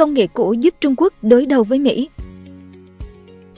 [0.00, 2.08] công nghệ cũ giúp Trung Quốc đối đầu với Mỹ.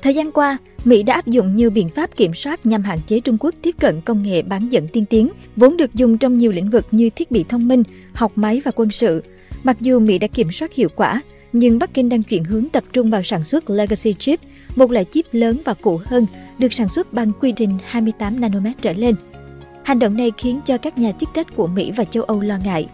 [0.03, 3.21] Thời gian qua, Mỹ đã áp dụng nhiều biện pháp kiểm soát nhằm hạn chế
[3.21, 6.53] Trung Quốc tiếp cận công nghệ bán dẫn tiên tiến, vốn được dùng trong nhiều
[6.53, 7.83] lĩnh vực như thiết bị thông minh,
[8.15, 9.23] học máy và quân sự.
[9.65, 12.85] Mặc dù Mỹ đã kiểm soát hiệu quả, nhưng Bắc Kinh đang chuyển hướng tập
[12.93, 14.41] trung vào sản xuất legacy chip,
[14.77, 16.27] một loại chip lớn và cũ hơn,
[16.59, 19.15] được sản xuất bằng quy trình 28 nanomet trở lên.
[19.83, 22.59] Hành động này khiến cho các nhà chức trách của Mỹ và châu Âu lo
[22.65, 22.89] ngại.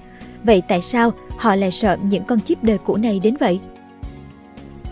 [0.45, 3.61] Vậy tại sao họ lại sợ những con chip đời cũ này đến vậy?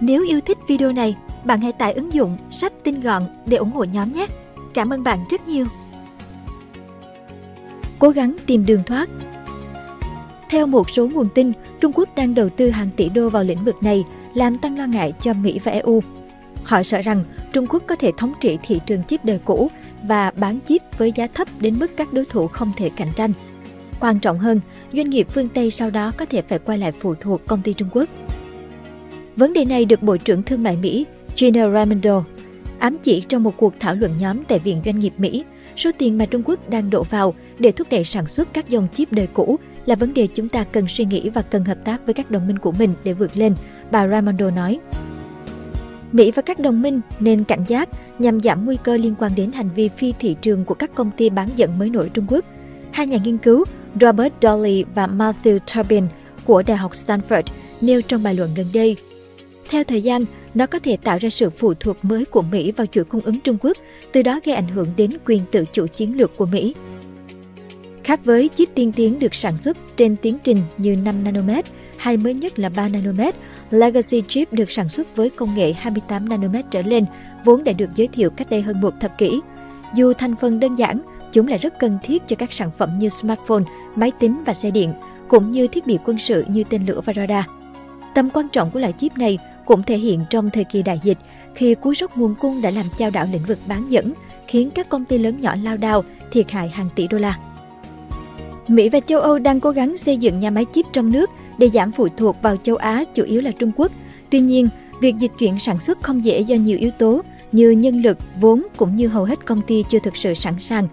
[0.00, 3.70] Nếu yêu thích video này, bạn hãy tải ứng dụng sách tinh gọn để ủng
[3.70, 4.26] hộ nhóm nhé.
[4.74, 5.66] Cảm ơn bạn rất nhiều.
[7.98, 9.08] Cố gắng tìm đường thoát
[10.50, 13.64] Theo một số nguồn tin, Trung Quốc đang đầu tư hàng tỷ đô vào lĩnh
[13.64, 14.04] vực này,
[14.34, 16.02] làm tăng lo ngại cho Mỹ và EU.
[16.64, 19.70] Họ sợ rằng Trung Quốc có thể thống trị thị trường chip đời cũ
[20.02, 23.32] và bán chip với giá thấp đến mức các đối thủ không thể cạnh tranh.
[24.00, 24.60] Quan trọng hơn,
[24.92, 27.72] doanh nghiệp phương Tây sau đó có thể phải quay lại phụ thuộc công ty
[27.72, 28.08] Trung Quốc.
[29.36, 32.24] Vấn đề này được Bộ trưởng Thương mại Mỹ Gina Raimondo
[32.78, 35.44] ám chỉ trong một cuộc thảo luận nhóm tại Viện Doanh nghiệp Mỹ.
[35.76, 38.88] Số tiền mà Trung Quốc đang đổ vào để thúc đẩy sản xuất các dòng
[38.94, 42.06] chip đời cũ là vấn đề chúng ta cần suy nghĩ và cần hợp tác
[42.06, 43.54] với các đồng minh của mình để vượt lên,
[43.90, 44.78] bà Raimondo nói.
[46.12, 47.88] Mỹ và các đồng minh nên cảnh giác
[48.18, 51.10] nhằm giảm nguy cơ liên quan đến hành vi phi thị trường của các công
[51.16, 52.44] ty bán dẫn mới nổi Trung Quốc.
[52.90, 53.64] Hai nhà nghiên cứu
[54.00, 56.04] Robert Dolly và Matthew Turbin
[56.44, 57.42] của Đại học Stanford
[57.80, 58.96] nêu trong bài luận gần đây.
[59.70, 62.86] Theo thời gian, nó có thể tạo ra sự phụ thuộc mới của Mỹ vào
[62.86, 63.76] chuỗi cung ứng Trung Quốc,
[64.12, 66.74] từ đó gây ảnh hưởng đến quyền tự chủ chiến lược của Mỹ.
[68.04, 71.64] Khác với chip tiên tiến được sản xuất trên tiến trình như 5 nanomet
[71.96, 73.34] hay mới nhất là 3 nanomet,
[73.70, 77.04] Legacy chip được sản xuất với công nghệ 28 nanomet trở lên,
[77.44, 79.40] vốn đã được giới thiệu cách đây hơn một thập kỷ.
[79.94, 81.02] Dù thành phần đơn giản,
[81.36, 83.62] chúng lại rất cần thiết cho các sản phẩm như smartphone,
[83.96, 84.92] máy tính và xe điện,
[85.28, 87.44] cũng như thiết bị quân sự như tên lửa và radar.
[88.14, 91.18] Tầm quan trọng của loại chip này cũng thể hiện trong thời kỳ đại dịch
[91.54, 94.12] khi cú sốc nguồn cung đã làm chao đảo lĩnh vực bán dẫn,
[94.46, 97.38] khiến các công ty lớn nhỏ lao đao, thiệt hại hàng tỷ đô la.
[98.68, 101.70] Mỹ và châu Âu đang cố gắng xây dựng nhà máy chip trong nước để
[101.74, 103.92] giảm phụ thuộc vào châu Á, chủ yếu là Trung Quốc.
[104.30, 104.68] Tuy nhiên,
[105.00, 107.20] việc dịch chuyển sản xuất không dễ do nhiều yếu tố
[107.52, 110.88] như nhân lực, vốn cũng như hầu hết công ty chưa thực sự sẵn sàng.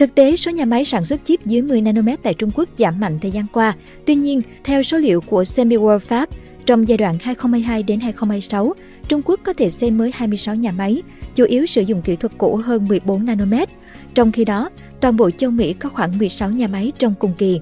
[0.00, 3.00] Thực tế, số nhà máy sản xuất chip dưới 10 nanomet tại Trung Quốc giảm
[3.00, 3.74] mạnh thời gian qua.
[4.06, 6.26] Tuy nhiên, theo số liệu của SemiWorld Fab,
[6.66, 8.74] trong giai đoạn 2022 đến 2026,
[9.08, 11.02] Trung Quốc có thể xây mới 26 nhà máy,
[11.34, 13.68] chủ yếu sử dụng kỹ thuật cũ hơn 14 nanomet.
[14.14, 17.60] Trong khi đó, toàn bộ châu Mỹ có khoảng 16 nhà máy trong cùng kỳ.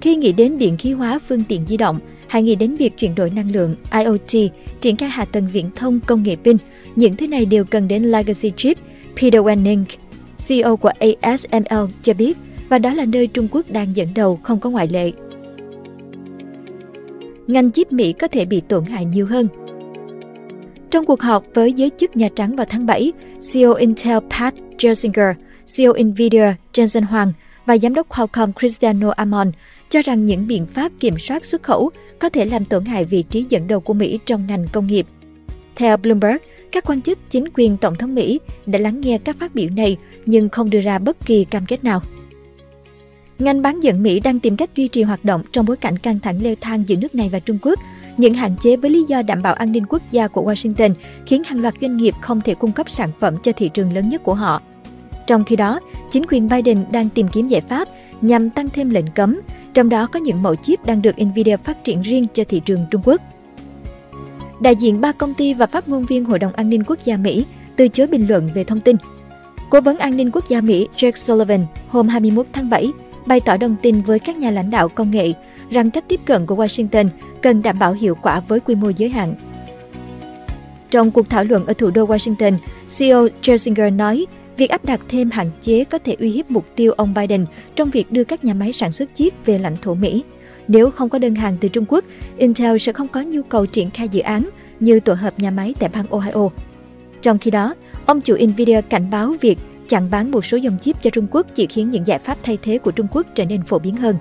[0.00, 3.14] Khi nghĩ đến điện khí hóa phương tiện di động, hãy nghĩ đến việc chuyển
[3.14, 6.56] đổi năng lượng, IoT, triển khai hạ tầng viễn thông công nghệ pin.
[6.96, 8.78] Những thứ này đều cần đến legacy chip.
[9.16, 9.84] Peter Wenning,
[10.48, 10.90] CEO của
[11.20, 14.88] ASML cho biết, và đó là nơi Trung Quốc đang dẫn đầu không có ngoại
[14.88, 15.12] lệ
[17.50, 19.46] ngành chip Mỹ có thể bị tổn hại nhiều hơn.
[20.90, 23.12] Trong cuộc họp với giới chức Nhà Trắng vào tháng 7,
[23.52, 25.36] CEO Intel Pat Gelsinger,
[25.76, 27.32] CEO Nvidia Jensen Huang
[27.66, 29.52] và giám đốc Qualcomm Cristiano Amon
[29.88, 33.22] cho rằng những biện pháp kiểm soát xuất khẩu có thể làm tổn hại vị
[33.22, 35.06] trí dẫn đầu của Mỹ trong ngành công nghiệp.
[35.76, 36.36] Theo Bloomberg,
[36.72, 39.96] các quan chức chính quyền Tổng thống Mỹ đã lắng nghe các phát biểu này
[40.26, 42.00] nhưng không đưa ra bất kỳ cam kết nào.
[43.38, 46.20] Ngành bán dẫn Mỹ đang tìm cách duy trì hoạt động trong bối cảnh căng
[46.20, 47.78] thẳng leo thang giữa nước này và Trung Quốc.
[48.16, 50.94] Những hạn chế với lý do đảm bảo an ninh quốc gia của Washington
[51.26, 54.08] khiến hàng loạt doanh nghiệp không thể cung cấp sản phẩm cho thị trường lớn
[54.08, 54.62] nhất của họ.
[55.26, 57.88] Trong khi đó, chính quyền Biden đang tìm kiếm giải pháp
[58.20, 59.40] nhằm tăng thêm lệnh cấm,
[59.74, 62.86] trong đó có những mẫu chip đang được Nvidia phát triển riêng cho thị trường
[62.90, 63.20] Trung Quốc.
[64.60, 67.16] Đại diện ba công ty và phát ngôn viên Hội đồng An ninh Quốc gia
[67.16, 67.44] Mỹ
[67.76, 68.96] từ chối bình luận về thông tin.
[69.70, 72.88] Cố vấn an ninh quốc gia Mỹ Jake Sullivan hôm 21 tháng 7
[73.26, 75.32] bày tỏ đồng tình với các nhà lãnh đạo công nghệ
[75.70, 77.08] rằng cách tiếp cận của Washington
[77.42, 79.34] cần đảm bảo hiệu quả với quy mô giới hạn.
[80.90, 82.52] Trong cuộc thảo luận ở thủ đô Washington,
[82.98, 86.92] CEO Jersinger nói việc áp đặt thêm hạn chế có thể uy hiếp mục tiêu
[86.92, 87.46] ông Biden
[87.76, 90.24] trong việc đưa các nhà máy sản xuất chip về lãnh thổ Mỹ.
[90.72, 92.04] Nếu không có đơn hàng từ Trung Quốc,
[92.36, 94.48] Intel sẽ không có nhu cầu triển khai dự án
[94.80, 96.48] như tổ hợp nhà máy tại bang Ohio.
[97.22, 97.74] Trong khi đó,
[98.06, 99.58] ông chủ Nvidia cảnh báo việc
[99.88, 102.58] chặn bán một số dòng chip cho Trung Quốc chỉ khiến những giải pháp thay
[102.62, 104.16] thế của Trung Quốc trở nên phổ biến hơn.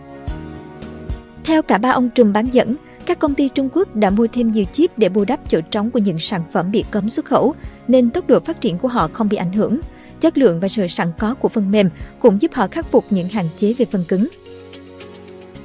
[1.44, 2.75] Theo cả ba ông trùm bán dẫn,
[3.06, 5.92] các công ty Trung Quốc đã mua thêm nhiều chip để bù đắp chỗ trống
[5.92, 7.56] của những sản phẩm bị cấm xuất khẩu,
[7.88, 9.80] nên tốc độ phát triển của họ không bị ảnh hưởng.
[10.19, 13.28] Chất lượng và sự sẵn có của phần mềm cũng giúp họ khắc phục những
[13.28, 14.28] hạn chế về phần cứng.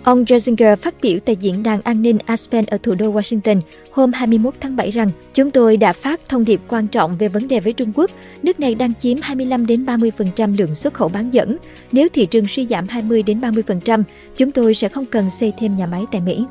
[0.04, 3.60] Ông Jessinger phát biểu tại diễn đàn an ninh Aspen ở thủ đô Washington
[3.90, 7.48] hôm 21 tháng 7 rằng chúng tôi đã phát thông điệp quan trọng về vấn
[7.48, 8.10] đề với Trung Quốc.
[8.42, 11.56] Nước này đang chiếm 25 đến 30% lượng xuất khẩu bán dẫn.
[11.92, 14.02] Nếu thị trường suy giảm 20 đến 30%,
[14.36, 16.44] chúng tôi sẽ không cần xây thêm nhà máy tại Mỹ.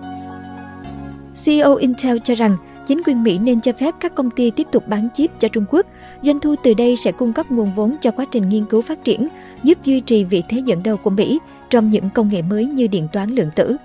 [1.45, 2.57] CEO Intel cho rằng
[2.87, 5.65] chính quyền Mỹ nên cho phép các công ty tiếp tục bán chip cho Trung
[5.69, 5.85] Quốc.
[6.23, 9.03] Doanh thu từ đây sẽ cung cấp nguồn vốn cho quá trình nghiên cứu phát
[9.03, 9.27] triển,
[9.63, 11.39] giúp duy trì vị thế dẫn đầu của Mỹ
[11.69, 13.77] trong những công nghệ mới như điện toán lượng tử.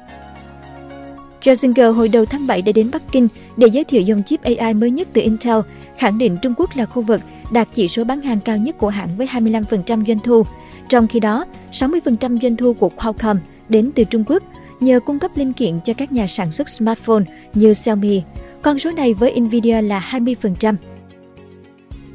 [1.43, 4.75] Jasinger hồi đầu tháng 7 đã đến Bắc Kinh để giới thiệu dòng chip AI
[4.75, 5.57] mới nhất từ Intel,
[5.99, 7.21] khẳng định Trung Quốc là khu vực
[7.51, 10.43] đạt chỉ số bán hàng cao nhất của hãng với 25% doanh thu.
[10.89, 14.43] Trong khi đó, 60% doanh thu của Qualcomm đến từ Trung Quốc
[14.81, 17.25] nhờ cung cấp linh kiện cho các nhà sản xuất smartphone
[17.55, 18.23] như Xiaomi.
[18.63, 20.75] Con số này với Nvidia là 20%.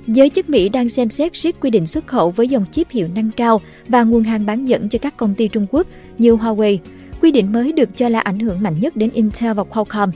[0.07, 3.07] Giới chức Mỹ đang xem xét siết quy định xuất khẩu với dòng chip hiệu
[3.15, 5.87] năng cao và nguồn hàng bán dẫn cho các công ty Trung Quốc
[6.17, 6.77] như Huawei.
[7.21, 10.11] Quy định mới được cho là ảnh hưởng mạnh nhất đến Intel và Qualcomm.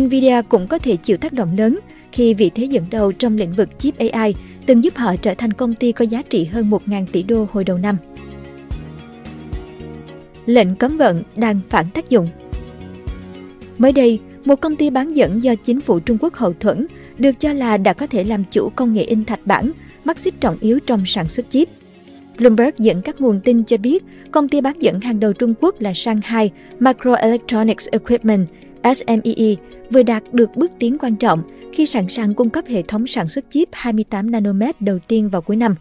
[0.00, 1.78] Nvidia cũng có thể chịu tác động lớn
[2.12, 4.34] khi vị thế dẫn đầu trong lĩnh vực chip AI
[4.66, 7.64] từng giúp họ trở thành công ty có giá trị hơn 1.000 tỷ đô hồi
[7.64, 7.96] đầu năm.
[10.46, 12.28] Lệnh cấm vận đang phản tác dụng
[13.78, 16.86] Mới đây, một công ty bán dẫn do chính phủ Trung Quốc hậu thuẫn
[17.18, 19.70] được cho là đã có thể làm chủ công nghệ in thạch bản,
[20.04, 21.68] mắt xích trọng yếu trong sản xuất chip.
[22.38, 25.80] Bloomberg dẫn các nguồn tin cho biết công ty bán dẫn hàng đầu Trung Quốc
[25.80, 26.50] là Shanghai
[26.80, 28.46] Microelectronics Equipment
[28.94, 29.54] SMEE
[29.90, 31.42] vừa đạt được bước tiến quan trọng
[31.72, 35.42] khi sẵn sàng cung cấp hệ thống sản xuất chip 28 nanomet đầu tiên vào
[35.42, 35.74] cuối năm.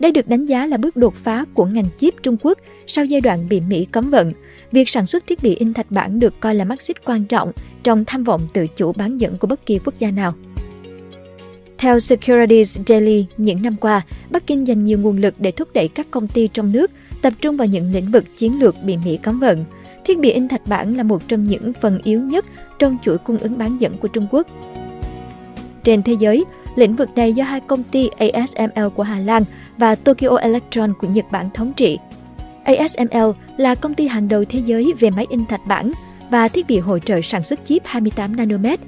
[0.00, 3.20] Đây được đánh giá là bước đột phá của ngành chip Trung Quốc sau giai
[3.20, 4.32] đoạn bị Mỹ cấm vận.
[4.72, 7.52] Việc sản xuất thiết bị in thạch bản được coi là mắt xích quan trọng
[7.82, 10.34] trong tham vọng tự chủ bán dẫn của bất kỳ quốc gia nào.
[11.78, 15.88] Theo Securities Daily, những năm qua, Bắc Kinh dành nhiều nguồn lực để thúc đẩy
[15.88, 16.90] các công ty trong nước
[17.22, 19.64] tập trung vào những lĩnh vực chiến lược bị Mỹ cấm vận.
[20.04, 22.44] Thiết bị in thạch bản là một trong những phần yếu nhất
[22.78, 24.46] trong chuỗi cung ứng bán dẫn của Trung Quốc.
[25.84, 26.44] Trên thế giới,
[26.76, 29.44] lĩnh vực này do hai công ty ASML của Hà Lan
[29.78, 31.98] và Tokyo Electron của Nhật Bản thống trị.
[32.64, 35.92] ASML là công ty hàng đầu thế giới về máy in thạch bản
[36.30, 38.80] và thiết bị hỗ trợ sản xuất chip 28 nanomet.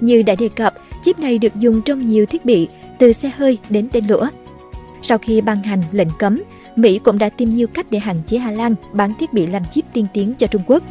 [0.00, 0.74] Như đã đề cập,
[1.04, 2.68] chip này được dùng trong nhiều thiết bị,
[2.98, 4.28] từ xe hơi đến tên lửa.
[5.02, 6.42] Sau khi ban hành lệnh cấm,
[6.76, 9.62] Mỹ cũng đã tìm nhiều cách để hạn chế Hà Lan bán thiết bị làm
[9.72, 10.82] chip tiên tiến cho Trung Quốc.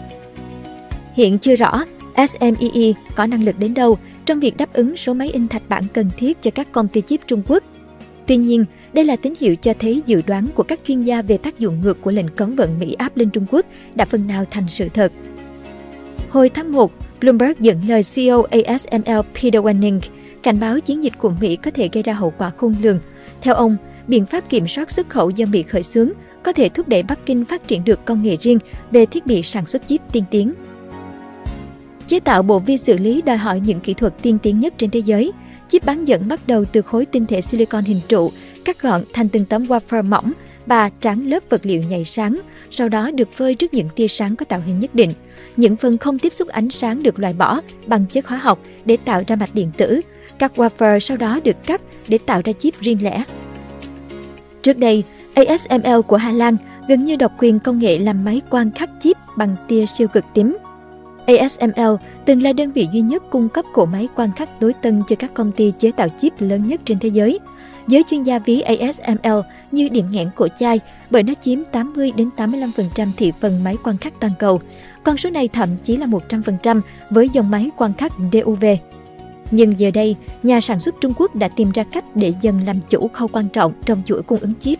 [1.13, 1.83] Hiện chưa rõ
[2.15, 5.83] SMEE có năng lực đến đâu trong việc đáp ứng số máy in thạch bản
[5.93, 7.63] cần thiết cho các công ty chip Trung Quốc.
[8.27, 11.37] Tuy nhiên, đây là tín hiệu cho thấy dự đoán của các chuyên gia về
[11.37, 13.65] tác dụng ngược của lệnh cấm vận Mỹ áp lên Trung Quốc
[13.95, 15.11] đã phần nào thành sự thật.
[16.29, 16.91] Hồi tháng 1,
[17.21, 19.99] Bloomberg dẫn lời CEO ASML Peter Wenning
[20.43, 22.99] cảnh báo chiến dịch của Mỹ có thể gây ra hậu quả khôn lường.
[23.41, 23.77] Theo ông,
[24.07, 26.09] biện pháp kiểm soát xuất khẩu do Mỹ khởi xướng
[26.43, 28.59] có thể thúc đẩy Bắc Kinh phát triển được công nghệ riêng
[28.91, 30.53] về thiết bị sản xuất chip tiên tiến.
[32.11, 34.89] Chế tạo bộ vi xử lý đòi hỏi những kỹ thuật tiên tiến nhất trên
[34.89, 35.31] thế giới.
[35.67, 38.31] Chip bán dẫn bắt đầu từ khối tinh thể silicon hình trụ,
[38.65, 40.31] cắt gọn thành từng tấm wafer mỏng
[40.65, 42.41] và tráng lớp vật liệu nhạy sáng,
[42.71, 45.13] sau đó được phơi trước những tia sáng có tạo hình nhất định.
[45.57, 48.97] Những phần không tiếp xúc ánh sáng được loại bỏ bằng chất hóa học để
[48.97, 50.01] tạo ra mạch điện tử.
[50.39, 53.23] Các wafer sau đó được cắt để tạo ra chip riêng lẻ.
[54.61, 55.03] Trước đây,
[55.33, 56.57] ASML của Hà Lan
[56.87, 60.25] gần như độc quyền công nghệ làm máy quan khắc chip bằng tia siêu cực
[60.33, 60.57] tím.
[61.25, 61.95] ASML
[62.25, 65.15] từng là đơn vị duy nhất cung cấp cỗ máy quan khắc đối tân cho
[65.15, 67.39] các công ty chế tạo chip lớn nhất trên thế giới.
[67.87, 69.39] Giới chuyên gia ví ASML
[69.71, 70.79] như điểm nghẽn cổ chai
[71.09, 74.61] bởi nó chiếm 80 đến 85% thị phần máy quan khắc toàn cầu.
[75.03, 78.65] Con số này thậm chí là 100% với dòng máy quan khắc DUV.
[79.51, 82.79] Nhưng giờ đây, nhà sản xuất Trung Quốc đã tìm ra cách để dần làm
[82.89, 84.79] chủ khâu quan trọng trong chuỗi cung ứng chip.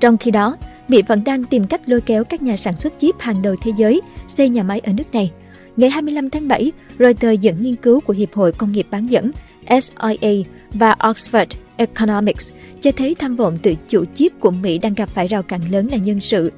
[0.00, 0.56] Trong khi đó,
[0.90, 3.72] Mỹ vẫn đang tìm cách lôi kéo các nhà sản xuất chip hàng đầu thế
[3.76, 5.30] giới xây nhà máy ở nước này.
[5.76, 9.30] Ngày 25 tháng 7, Reuters dẫn nghiên cứu của Hiệp hội Công nghiệp bán dẫn
[9.68, 10.30] SIA
[10.72, 15.28] và Oxford Economics cho thấy tham vọng tự chủ chip của Mỹ đang gặp phải
[15.28, 16.52] rào cản lớn là nhân sự.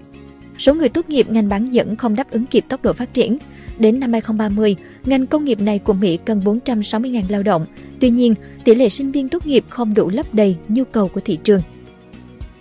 [0.59, 3.39] Số người tốt nghiệp ngành bán dẫn không đáp ứng kịp tốc độ phát triển.
[3.79, 7.67] Đến năm 2030, ngành công nghiệp này của Mỹ cần 460.000 lao động.
[8.01, 8.35] Tuy nhiên,
[8.65, 11.61] tỷ lệ sinh viên tốt nghiệp không đủ lấp đầy nhu cầu của thị trường.